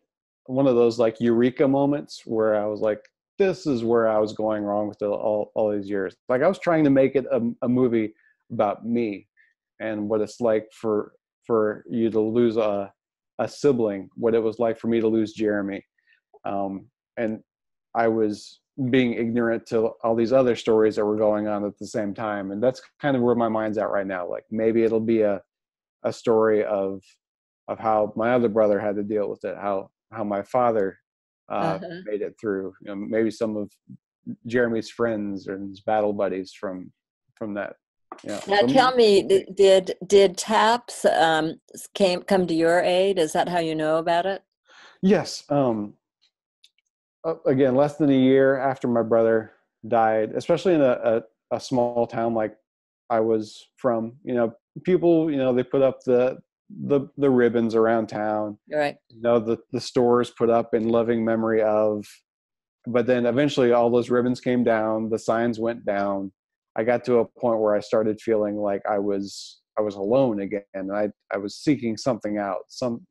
one 0.45 0.67
of 0.67 0.75
those 0.75 0.99
like 0.99 1.19
eureka 1.19 1.67
moments 1.67 2.13
where 2.25 2.55
I 2.63 2.65
was 2.67 2.79
like, 2.81 3.01
this 3.37 3.67
is 3.67 3.83
where 3.83 4.07
I 4.07 4.19
was 4.19 4.33
going 4.33 4.63
wrong 4.63 4.87
with 4.87 5.01
it 5.01 5.05
all 5.05 5.51
all 5.55 5.71
these 5.71 5.89
years. 5.89 6.15
Like 6.29 6.41
I 6.41 6.47
was 6.47 6.59
trying 6.59 6.83
to 6.85 6.89
make 6.89 7.15
it 7.15 7.25
a, 7.31 7.41
a 7.61 7.69
movie 7.69 8.13
about 8.51 8.85
me 8.85 9.27
and 9.79 10.07
what 10.09 10.21
it's 10.21 10.39
like 10.39 10.67
for 10.71 11.13
for 11.45 11.83
you 11.89 12.09
to 12.09 12.19
lose 12.19 12.57
a 12.57 12.91
a 13.39 13.47
sibling, 13.47 14.09
what 14.15 14.33
it 14.33 14.39
was 14.41 14.59
like 14.59 14.79
for 14.79 14.87
me 14.87 15.01
to 15.01 15.07
lose 15.07 15.33
Jeremy, 15.33 15.83
um, 16.45 16.87
and 17.17 17.39
I 17.93 18.07
was 18.07 18.61
being 18.89 19.13
ignorant 19.13 19.65
to 19.67 19.91
all 20.03 20.15
these 20.15 20.33
other 20.33 20.55
stories 20.55 20.95
that 20.95 21.05
were 21.05 21.17
going 21.17 21.47
on 21.47 21.65
at 21.65 21.77
the 21.77 21.87
same 21.87 22.13
time, 22.13 22.51
and 22.51 22.63
that's 22.63 22.81
kind 23.01 23.15
of 23.17 23.23
where 23.23 23.35
my 23.35 23.49
mind's 23.49 23.77
at 23.77 23.89
right 23.89 24.07
now. 24.07 24.29
Like 24.29 24.45
maybe 24.51 24.83
it'll 24.83 24.99
be 24.99 25.21
a 25.21 25.41
a 26.03 26.13
story 26.13 26.63
of 26.63 27.01
of 27.67 27.79
how 27.79 28.13
my 28.15 28.33
other 28.33 28.49
brother 28.49 28.79
had 28.79 28.95
to 28.95 29.03
deal 29.03 29.29
with 29.29 29.43
it, 29.43 29.55
how 29.57 29.89
how 30.11 30.23
my 30.23 30.43
father 30.43 30.99
uh, 31.49 31.53
Uh-huh. 31.53 32.01
made 32.05 32.21
it 32.21 32.35
through. 32.39 32.73
You 32.81 32.87
know, 32.87 32.95
maybe 32.95 33.31
some 33.31 33.57
of 33.57 33.71
Jeremy's 34.47 34.89
friends 34.89 35.47
and 35.47 35.69
his 35.69 35.81
battle 35.81 36.13
buddies 36.13 36.53
from 36.53 36.91
from 37.35 37.53
that. 37.55 37.75
Yeah. 38.23 38.39
Now 38.47 38.61
tell 38.61 38.95
me, 38.95 39.23
d- 39.23 39.45
did 39.53 39.95
did 40.07 40.37
TAPS 40.37 41.05
um, 41.05 41.59
came 41.93 42.21
come 42.23 42.47
to 42.47 42.53
your 42.53 42.79
aid? 42.79 43.19
Is 43.19 43.33
that 43.33 43.49
how 43.49 43.59
you 43.59 43.75
know 43.75 43.97
about 43.97 44.25
it? 44.25 44.41
Yes. 45.01 45.43
Um, 45.49 45.93
uh, 47.25 47.35
again, 47.45 47.75
less 47.75 47.97
than 47.97 48.09
a 48.09 48.13
year 48.13 48.57
after 48.57 48.87
my 48.87 49.01
brother 49.03 49.51
died, 49.87 50.31
especially 50.35 50.73
in 50.75 50.81
a, 50.81 51.23
a, 51.51 51.55
a 51.55 51.59
small 51.59 52.07
town 52.07 52.33
like 52.33 52.55
I 53.09 53.19
was 53.19 53.67
from. 53.77 54.13
You 54.23 54.35
know, 54.35 54.53
people, 54.83 55.29
you 55.29 55.37
know, 55.37 55.53
they 55.53 55.63
put 55.63 55.81
up 55.81 56.03
the 56.03 56.39
the 56.69 57.07
the 57.17 57.29
ribbons 57.29 57.75
around 57.75 58.07
town. 58.07 58.57
Right. 58.71 58.95
You 59.09 59.21
know, 59.21 59.39
the 59.39 59.57
the 59.71 59.81
stores 59.81 60.31
put 60.31 60.49
up 60.49 60.73
in 60.73 60.89
loving 60.89 61.23
memory 61.23 61.61
of. 61.61 62.05
But 62.87 63.07
then 63.07 63.25
eventually, 63.25 63.71
all 63.71 63.89
those 63.89 64.09
ribbons 64.11 64.39
came 64.39 64.63
down. 64.63 65.09
The 65.09 65.17
signs 65.19 65.59
went 65.59 65.85
down. 65.85 66.31
I 66.77 66.83
got 66.83 67.03
to 67.05 67.17
a 67.19 67.25
point 67.25 67.59
where 67.59 67.75
I 67.75 67.79
started 67.79 68.21
feeling 68.21 68.57
like 68.57 68.81
I 68.89 68.99
was 68.99 69.61
I 69.77 69.81
was 69.81 69.95
alone 69.95 70.41
again. 70.41 70.63
And 70.73 70.91
I 70.91 71.09
I 71.33 71.37
was 71.37 71.55
seeking 71.57 71.97
something 71.97 72.37
out. 72.37 72.59
Some, 72.67 73.05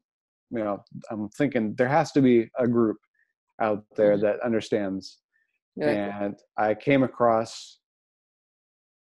you 0.50 0.62
know, 0.62 0.82
I'm 1.10 1.28
thinking 1.30 1.74
there 1.76 1.88
has 1.88 2.12
to 2.12 2.22
be 2.22 2.48
a 2.58 2.68
group 2.68 2.98
out 3.60 3.84
there 3.96 4.12
Mm-hmm. 4.16 4.24
that 4.26 4.40
understands. 4.44 5.18
Right. 5.76 5.88
And 5.96 6.36
I 6.56 6.74
came 6.74 7.02
across 7.02 7.78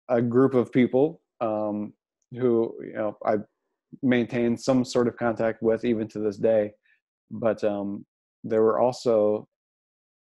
a 0.09 0.23
group 0.23 0.55
of 0.55 0.71
people 0.71 1.21
um, 1.41 1.95
who 2.33 2.75
you 2.85 2.93
know 2.93 3.17
I 3.27 3.37
maintain 4.03 4.57
some 4.57 4.85
sort 4.85 5.09
of 5.09 5.17
contact 5.17 5.63
with 5.63 5.85
even 5.85 6.09
to 6.09 6.19
this 6.19 6.37
day. 6.37 6.73
But 7.31 7.63
um, 7.65 8.05
they 8.45 8.59
were 8.59 8.79
also 8.79 9.49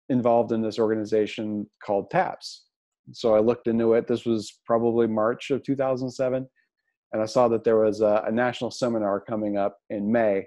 involved 0.10 0.52
in 0.52 0.62
this 0.62 0.80
organization 0.80 1.70
called 1.84 2.10
TAPS. 2.10 2.66
So 3.12 3.36
I 3.36 3.40
looked 3.40 3.68
into 3.68 3.94
it. 3.94 4.08
This 4.08 4.26
was 4.26 4.60
probably 4.66 5.08
March 5.08 5.52
of 5.52 5.64
2007, 5.64 6.48
and 7.14 7.22
I 7.22 7.26
saw 7.26 7.48
that 7.48 7.64
there 7.64 7.78
was 7.78 8.02
a, 8.02 8.24
a 8.28 8.32
national 8.32 8.72
seminar 8.72 9.20
coming 9.20 9.58
up 9.58 9.78
in 9.90 10.12
May. 10.12 10.46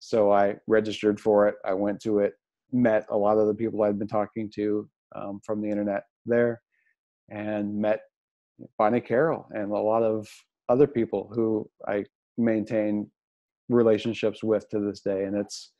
So 0.00 0.32
I 0.32 0.56
registered 0.66 1.20
for 1.20 1.46
it. 1.46 1.54
I 1.64 1.74
went 1.74 2.00
to 2.02 2.18
it, 2.18 2.34
met 2.72 3.06
a 3.10 3.16
lot 3.16 3.38
of 3.38 3.46
the 3.46 3.54
people 3.54 3.82
I'd 3.82 3.98
been 3.98 4.08
talking 4.08 4.50
to 4.56 4.88
um, 5.14 5.40
from 5.44 5.60
the 5.60 5.70
internet 5.70 6.02
there, 6.26 6.60
and 7.30 7.76
met 7.76 8.00
Bonnie 8.78 9.00
Carroll 9.00 9.46
and 9.50 9.70
a 9.70 9.78
lot 9.78 10.02
of 10.02 10.28
other 10.68 10.86
people 10.86 11.30
who 11.34 11.68
I 11.86 12.04
maintain 12.38 13.10
relationships 13.68 14.42
with 14.42 14.68
to 14.70 14.80
this 14.80 15.00
day. 15.00 15.24
And 15.24 15.36
it's 15.36 15.72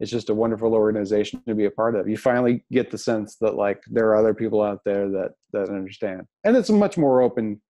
it's 0.00 0.10
just 0.10 0.30
a 0.30 0.34
wonderful 0.34 0.74
organization 0.74 1.40
to 1.46 1.54
be 1.54 1.66
a 1.66 1.70
part 1.70 1.94
of. 1.94 2.08
You 2.08 2.16
finally 2.16 2.64
get 2.72 2.90
the 2.90 2.98
sense 2.98 3.36
that 3.40 3.54
like 3.54 3.80
there 3.88 4.08
are 4.08 4.16
other 4.16 4.34
people 4.34 4.60
out 4.60 4.80
there 4.84 5.08
that 5.10 5.32
that 5.52 5.68
understand, 5.68 6.22
and 6.44 6.56
it's 6.56 6.70
a 6.70 6.72
much 6.72 6.98
more 6.98 7.22
open 7.22 7.60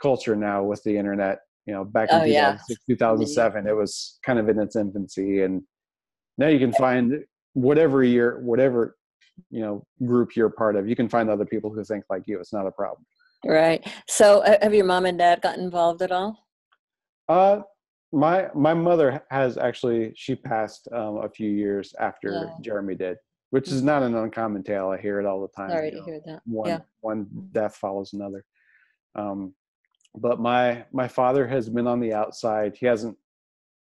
culture 0.00 0.36
now 0.36 0.62
with 0.62 0.82
the 0.84 0.96
internet. 0.96 1.40
You 1.66 1.74
know, 1.74 1.84
back 1.84 2.10
in 2.10 2.20
Oh, 2.20 2.24
yeah. 2.24 2.58
2007, 2.88 3.66
it 3.68 3.76
was 3.76 4.18
kind 4.24 4.38
of 4.38 4.48
in 4.48 4.58
its 4.58 4.76
infancy, 4.76 5.42
and 5.42 5.62
now 6.38 6.48
you 6.48 6.58
can 6.58 6.72
find 6.72 7.24
whatever 7.54 8.02
your 8.02 8.40
whatever 8.40 8.96
you 9.50 9.60
know 9.60 9.84
group 10.04 10.36
you're 10.36 10.50
part 10.50 10.76
of. 10.76 10.88
You 10.88 10.96
can 10.96 11.08
find 11.08 11.28
other 11.28 11.44
people 11.44 11.72
who 11.72 11.82
think 11.84 12.04
like 12.08 12.22
you. 12.26 12.38
It's 12.38 12.52
not 12.52 12.66
a 12.66 12.72
problem. 12.72 13.04
Right. 13.44 13.84
So, 14.08 14.42
uh, 14.44 14.56
have 14.62 14.72
your 14.72 14.84
mom 14.84 15.04
and 15.04 15.18
dad 15.18 15.42
gotten 15.42 15.64
involved 15.64 16.00
at 16.02 16.12
all? 16.12 16.38
Uh, 17.28 17.62
my 18.12 18.48
my 18.54 18.74
mother 18.74 19.22
has 19.30 19.56
actually 19.58 20.12
she 20.16 20.34
passed 20.34 20.88
um, 20.92 21.18
a 21.18 21.28
few 21.28 21.50
years 21.50 21.94
after 21.98 22.50
Oh. 22.54 22.60
Jeremy 22.62 22.94
did, 22.94 23.16
which 23.50 23.68
is 23.68 23.82
not 23.82 24.02
an 24.02 24.14
uncommon 24.14 24.62
tale. 24.62 24.88
I 24.88 24.98
hear 24.98 25.18
it 25.20 25.26
all 25.26 25.40
the 25.42 25.48
time. 25.48 25.70
Sorry 25.70 25.90
you 25.92 25.98
to 25.98 26.02
hear 26.04 26.20
that. 26.26 26.42
One 26.44 26.68
Yeah. 26.68 26.80
one 27.00 27.26
death 27.52 27.76
follows 27.76 28.12
another. 28.12 28.44
Um, 29.14 29.54
but 30.14 30.40
my 30.40 30.84
my 30.92 31.08
father 31.08 31.46
has 31.46 31.68
been 31.68 31.86
on 31.86 32.00
the 32.00 32.12
outside. 32.12 32.76
He 32.76 32.86
hasn't 32.86 33.16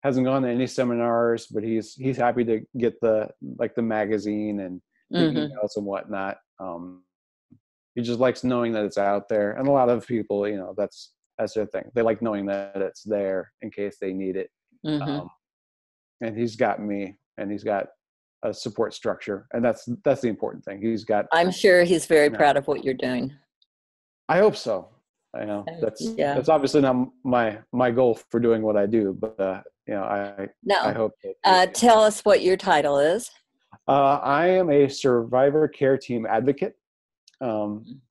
hasn't 0.04 0.26
gone 0.26 0.44
to 0.44 0.50
any 0.50 0.68
seminars, 0.68 1.48
but 1.48 1.64
he's 1.64 1.94
he's 1.96 2.18
happy 2.18 2.44
to 2.46 2.62
get 2.78 3.00
the 3.02 3.30
like 3.58 3.76
the 3.76 3.82
magazine 3.82 4.60
and 4.62 4.82
Mhm. 5.14 5.50
emails 5.52 5.78
and 5.78 5.86
whatnot. 5.86 6.38
Um, 6.60 7.04
he 7.96 8.02
just 8.02 8.20
likes 8.20 8.44
knowing 8.44 8.74
that 8.74 8.86
it's 8.86 8.98
out 8.98 9.30
there, 9.30 9.54
and 9.54 9.68
a 9.68 9.72
lot 9.72 9.90
of 9.90 10.06
people, 10.06 10.48
you 10.48 10.58
know, 10.58 10.74
that's 10.78 11.14
that's 11.38 11.54
their 11.54 11.66
thing. 11.66 11.90
They 11.94 12.02
like 12.02 12.22
knowing 12.22 12.46
that 12.48 12.78
it's 12.78 13.04
there 13.04 13.52
in 13.62 13.72
case 13.72 13.98
they 14.00 14.14
need 14.14 14.36
it. 14.36 14.50
Mhm. 14.86 15.02
Um, 15.02 15.30
and 16.22 16.38
he's 16.38 16.56
got 16.56 16.82
me, 16.82 17.18
and 17.38 17.52
he's 17.52 17.64
got 17.64 17.88
a 18.44 18.54
support 18.54 18.94
structure, 18.94 19.48
and 19.54 19.64
that's 19.64 19.88
that's 20.04 20.22
the 20.22 20.28
important 20.30 20.64
thing. 20.64 20.82
He's 20.82 21.04
got. 21.04 21.26
I'm 21.32 21.52
sure 21.52 21.84
he's 21.84 22.06
very 22.06 22.30
Yeah. 22.30 22.38
proud 22.38 22.58
of 22.58 22.68
what 22.68 22.84
you're 22.84 22.94
doing. 22.94 23.34
I 24.30 24.38
hope 24.40 24.56
so. 24.56 24.90
I 25.34 25.44
know 25.46 25.66
Uh, 25.68 25.82
that's 25.82 26.02
yeah. 26.02 26.34
that's 26.36 26.48
obviously 26.50 26.82
not 26.82 27.10
my 27.24 27.60
my 27.74 27.92
goal 27.92 28.16
for 28.16 28.40
doing 28.40 28.62
what 28.62 28.78
I 28.78 28.86
do, 28.86 29.14
but 29.14 29.40
uh, 29.40 29.62
you 29.88 29.94
know, 29.96 30.04
I 30.04 30.48
no. 30.64 30.76
I 30.80 30.94
hope. 30.94 31.14
That, 31.24 31.36
uh, 31.44 31.66
tell 31.68 32.02
us 32.02 32.22
what 32.24 32.42
your 32.42 32.56
title 32.58 33.00
is. 33.00 33.30
Uh, 33.88 34.20
I 34.24 34.48
am 34.48 34.70
a 34.70 34.88
survivor 34.88 35.68
care 35.68 35.98
team 35.98 36.26
advocate. 36.26 36.76
Um, 37.42 38.02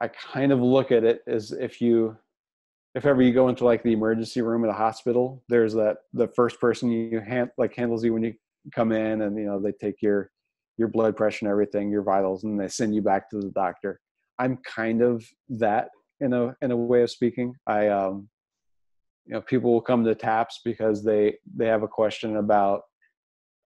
I 0.00 0.08
kind 0.08 0.52
of 0.52 0.60
look 0.60 0.92
at 0.92 1.04
it 1.04 1.20
as 1.26 1.52
if 1.52 1.80
you, 1.80 2.16
if 2.94 3.04
ever 3.04 3.22
you 3.22 3.32
go 3.32 3.48
into 3.48 3.64
like 3.64 3.82
the 3.82 3.92
emergency 3.92 4.40
room 4.40 4.64
at 4.64 4.70
a 4.70 4.74
hospital, 4.74 5.42
there's 5.48 5.74
that 5.74 5.98
the 6.12 6.28
first 6.28 6.60
person 6.60 6.90
you 6.90 7.20
hand 7.20 7.50
like 7.58 7.74
handles 7.76 8.04
you 8.04 8.14
when 8.14 8.24
you 8.24 8.34
come 8.74 8.92
in, 8.92 9.22
and 9.22 9.36
you 9.38 9.44
know 9.44 9.60
they 9.60 9.72
take 9.72 10.00
your 10.00 10.30
your 10.78 10.88
blood 10.88 11.16
pressure 11.16 11.44
and 11.44 11.52
everything, 11.52 11.90
your 11.90 12.02
vitals, 12.02 12.44
and 12.44 12.58
they 12.58 12.68
send 12.68 12.94
you 12.94 13.02
back 13.02 13.28
to 13.30 13.38
the 13.38 13.50
doctor. 13.50 14.00
I'm 14.38 14.58
kind 14.66 15.02
of 15.02 15.24
that 15.50 15.88
in 16.20 16.32
a 16.32 16.54
in 16.62 16.70
a 16.70 16.76
way 16.76 17.02
of 17.02 17.10
speaking. 17.10 17.54
I 17.66 17.88
um, 17.88 18.28
you 19.26 19.34
know, 19.34 19.42
people 19.42 19.72
will 19.72 19.80
come 19.80 20.04
to 20.04 20.14
TAPS 20.14 20.60
because 20.64 21.04
they 21.04 21.36
they 21.54 21.66
have 21.66 21.82
a 21.82 21.88
question 21.88 22.36
about 22.36 22.82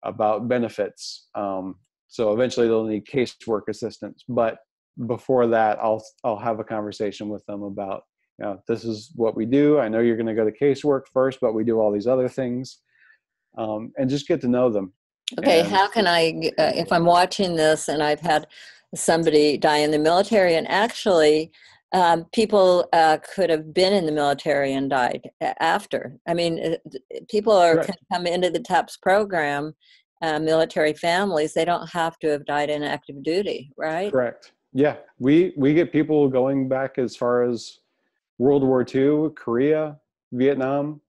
about 0.03 0.49
benefits. 0.49 1.29
Um, 1.35 1.77
so 2.09 2.33
eventually 2.33 2.69
they'll 2.69 2.85
need 2.85 3.07
casework 3.07 3.63
assistance. 3.69 4.25
But 4.29 4.59
before 5.07 5.47
that, 5.49 5.79
I'll 5.81 6.05
I'll 6.23 6.39
have 6.39 6.61
a 6.61 6.65
conversation 6.65 7.29
with 7.29 7.45
them 7.47 7.63
about 7.63 8.05
you 8.39 8.45
know 8.45 8.63
this 8.69 8.85
is 8.85 9.11
what 9.15 9.37
we 9.37 9.47
do. 9.47 9.79
I 9.79 9.89
know 9.89 10.01
you're 10.01 10.17
going 10.17 10.27
to 10.27 10.35
go 10.35 10.45
to 10.45 10.53
casework 10.53 11.03
first, 11.13 11.41
but 11.41 11.55
we 11.55 11.65
do 11.65 11.81
all 11.81 11.93
these 11.93 12.07
other 12.07 12.29
things, 12.29 12.79
um, 13.59 13.93
and 13.99 14.09
just 14.09 14.29
get 14.29 14.41
to 14.43 14.49
know 14.49 14.71
them. 14.71 14.93
Okay, 15.39 15.61
And- 15.61 15.69
how 15.69 15.89
can 15.89 16.07
I, 16.07 16.51
uh, 16.59 16.73
if 16.75 16.93
I'm 16.93 17.07
watching 17.07 17.57
this 17.57 17.89
and 17.89 18.03
I've 18.03 18.21
had 18.21 18.47
somebody 18.95 19.57
die 19.57 19.79
in 19.79 19.91
the 19.91 19.99
military, 19.99 20.55
and 20.55 20.69
actually, 20.71 21.51
um, 21.93 22.27
people 22.33 22.89
uh, 22.93 23.19
could 23.35 23.51
have 23.51 23.73
been 23.73 23.93
in 23.93 24.05
the 24.07 24.13
military 24.13 24.75
and 24.75 24.91
died 24.91 25.31
after. 25.61 26.17
I 26.29 26.35
mean, 26.35 26.61
uh, 26.75 26.99
people 27.29 27.53
are 27.53 27.85
can 27.85 27.95
come 28.13 28.27
into 28.27 28.51
the 28.51 28.61
TAPS 28.61 28.97
program, 28.97 29.75
uh, 30.21 30.39
military 30.41 30.93
families. 30.93 31.55
They 31.55 31.65
don't 31.65 31.89
have 31.91 32.19
to 32.19 32.29
have 32.29 32.47
died 32.47 32.69
in 32.71 32.83
active 32.83 33.23
duty, 33.23 33.71
right? 33.77 34.13
Correct. 34.13 34.53
Yeah, 34.75 34.97
we 35.19 35.55
we 35.57 35.73
get 35.73 35.93
people 35.93 36.29
going 36.29 36.69
back 36.69 36.99
as 36.99 37.17
far 37.17 37.45
as 37.45 37.79
World 38.39 38.65
War 38.65 38.83
II, 38.85 39.31
Korea, 39.37 39.99
Vietnam, 40.33 41.01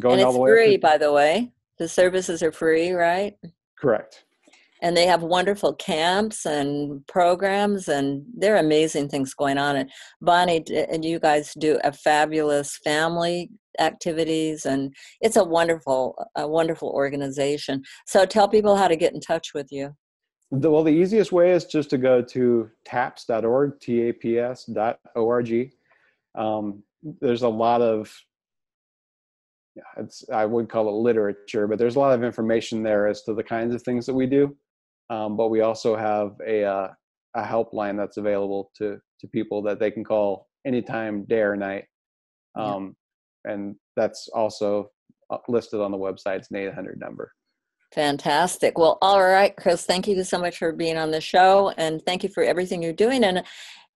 going 0.00 0.22
all 0.24 0.32
the 0.32 0.40
way. 0.40 0.50
to- 0.50 0.56
free, 0.56 0.76
by 0.76 0.98
the 0.98 1.12
way. 1.12 1.52
The 1.78 1.88
services 1.88 2.42
are 2.42 2.52
free, 2.52 2.90
right? 2.92 3.34
Correct. 3.78 4.24
and 4.82 4.94
they 4.96 5.06
have 5.06 5.22
wonderful 5.22 5.72
camps 5.74 6.44
and 6.44 7.06
programs 7.06 7.88
and 7.88 8.22
there 8.36 8.54
are 8.54 8.58
amazing 8.58 9.08
things 9.08 9.32
going 9.32 9.56
on 9.56 9.74
and 9.76 9.90
bonnie 10.20 10.62
and 10.92 11.02
you 11.02 11.18
guys 11.18 11.54
do 11.58 11.78
a 11.82 11.90
fabulous 11.92 12.76
family 12.84 13.48
activities 13.78 14.66
and 14.66 14.94
it's 15.22 15.36
a 15.36 15.44
wonderful 15.44 16.14
a 16.36 16.46
wonderful 16.46 16.90
organization 16.90 17.82
so 18.06 18.26
tell 18.26 18.48
people 18.48 18.76
how 18.76 18.86
to 18.88 18.96
get 18.96 19.14
in 19.14 19.20
touch 19.20 19.54
with 19.54 19.68
you 19.70 19.94
The, 20.52 20.70
well, 20.70 20.84
the 20.84 20.90
easiest 20.90 21.32
way 21.32 21.52
is 21.52 21.64
just 21.64 21.90
to 21.90 21.98
go 21.98 22.22
to 22.22 22.70
taps.org, 22.84 23.80
T-A-P-S 23.80 24.64
dot 24.66 25.00
O-R-G. 25.16 25.72
Um, 26.36 26.82
there's 27.20 27.42
a 27.42 27.48
lot 27.48 27.82
of, 27.82 28.12
it's, 29.96 30.24
I 30.32 30.46
would 30.46 30.68
call 30.68 30.88
it 30.88 31.02
literature, 31.02 31.66
but 31.66 31.78
there's 31.78 31.96
a 31.96 32.00
lot 32.00 32.14
of 32.14 32.22
information 32.22 32.82
there 32.82 33.08
as 33.08 33.22
to 33.22 33.34
the 33.34 33.42
kinds 33.42 33.74
of 33.74 33.82
things 33.82 34.06
that 34.06 34.14
we 34.14 34.26
do. 34.26 34.56
Um, 35.10 35.36
but 35.36 35.48
we 35.48 35.60
also 35.60 35.96
have 35.96 36.36
a, 36.46 36.64
uh, 36.64 36.88
a 37.34 37.42
helpline 37.42 37.96
that's 37.96 38.16
available 38.16 38.70
to, 38.78 38.98
to 39.20 39.28
people 39.28 39.62
that 39.62 39.78
they 39.78 39.90
can 39.90 40.04
call 40.04 40.48
anytime, 40.64 41.24
day 41.24 41.40
or 41.40 41.56
night. 41.56 41.84
Yeah. 42.56 42.74
Um, 42.74 42.96
And 43.44 43.76
that's 43.96 44.28
also 44.28 44.90
uh, 45.30 45.38
listed 45.48 45.80
on 45.80 45.90
the 45.90 45.98
website. 45.98 46.38
It's 46.38 46.50
an 46.50 46.56
800 46.56 46.98
number. 46.98 47.32
Fantastic 47.92 48.76
well 48.78 48.98
all 49.00 49.22
right 49.22 49.56
chris 49.56 49.84
thank 49.84 50.06
you 50.06 50.22
so 50.24 50.38
much 50.38 50.58
for 50.58 50.72
being 50.72 50.96
on 50.96 51.10
the 51.10 51.20
show 51.20 51.72
and 51.76 52.04
thank 52.04 52.22
you 52.22 52.28
for 52.28 52.42
everything 52.42 52.82
you're 52.82 52.92
doing 52.92 53.24
and 53.24 53.42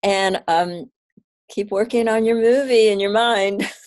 and 0.03 0.43
um 0.49 0.91
keep 1.49 1.71
working 1.71 2.09
on 2.09 2.25
your 2.25 2.37
movie 2.37 2.89
in 2.89 3.01
your 3.01 3.13
mind 3.13 3.69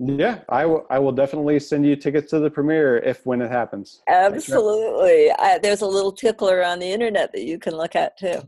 Yeah, 0.00 0.40
I 0.48 0.66
will. 0.66 0.86
I 0.90 0.98
will 0.98 1.12
definitely 1.12 1.60
send 1.60 1.86
you 1.86 1.94
tickets 1.94 2.30
to 2.30 2.40
the 2.40 2.50
premiere 2.50 2.98
if 2.98 3.24
when 3.24 3.40
it 3.40 3.50
happens. 3.50 4.02
Absolutely. 4.08 5.30
I, 5.30 5.58
there's 5.58 5.82
a 5.82 5.86
little 5.86 6.12
tickler 6.12 6.64
on 6.64 6.80
the 6.80 6.90
internet 6.90 7.32
that 7.32 7.44
you 7.44 7.58
can 7.58 7.76
look 7.76 7.94
at 7.94 8.18
too. 8.18 8.40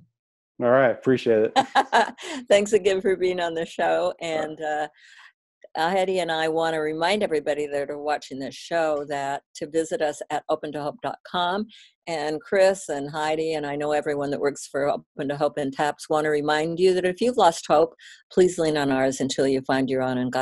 All 0.61 0.71
right, 0.71 0.91
appreciate 0.91 1.53
it. 1.55 2.17
Thanks 2.49 2.73
again 2.73 3.01
for 3.01 3.15
being 3.15 3.41
on 3.41 3.55
the 3.55 3.67
show. 3.67 4.13
And 4.21 4.61
uh, 4.61 4.89
Uh, 5.76 5.90
Heidi 5.90 6.21
and 6.21 6.33
I 6.33 6.49
want 6.49 6.75
to 6.75 6.78
remind 6.78 7.23
everybody 7.23 7.66
that 7.66 7.90
are 7.90 7.99
watching 7.99 8.38
this 8.38 8.54
show 8.54 9.04
that 9.09 9.42
to 9.56 9.68
visit 9.68 10.00
us 10.00 10.23
at 10.30 10.42
opentohope.com. 10.50 11.66
And 12.09 12.40
Chris 12.40 12.88
and 12.88 13.11
Heidi, 13.11 13.54
and 13.54 13.66
I 13.66 13.76
know 13.76 13.92
everyone 13.92 14.30
that 14.30 14.40
works 14.40 14.66
for 14.66 14.88
Open 14.88 15.28
to 15.28 15.37
Hope 15.37 15.59
and 15.59 15.73
TAPS 15.73 16.09
want 16.09 16.25
to 16.25 16.30
remind 16.30 16.78
you 16.78 16.95
that 16.95 17.04
if 17.04 17.21
you've 17.21 17.37
lost 17.37 17.66
hope, 17.66 17.95
please 18.33 18.59
lean 18.59 18.76
on 18.76 18.92
ours 18.92 19.21
until 19.21 19.47
you 19.47 19.61
find 19.66 19.90
your 19.90 20.02
own. 20.02 20.16
And 20.16 20.30
God 20.30 20.35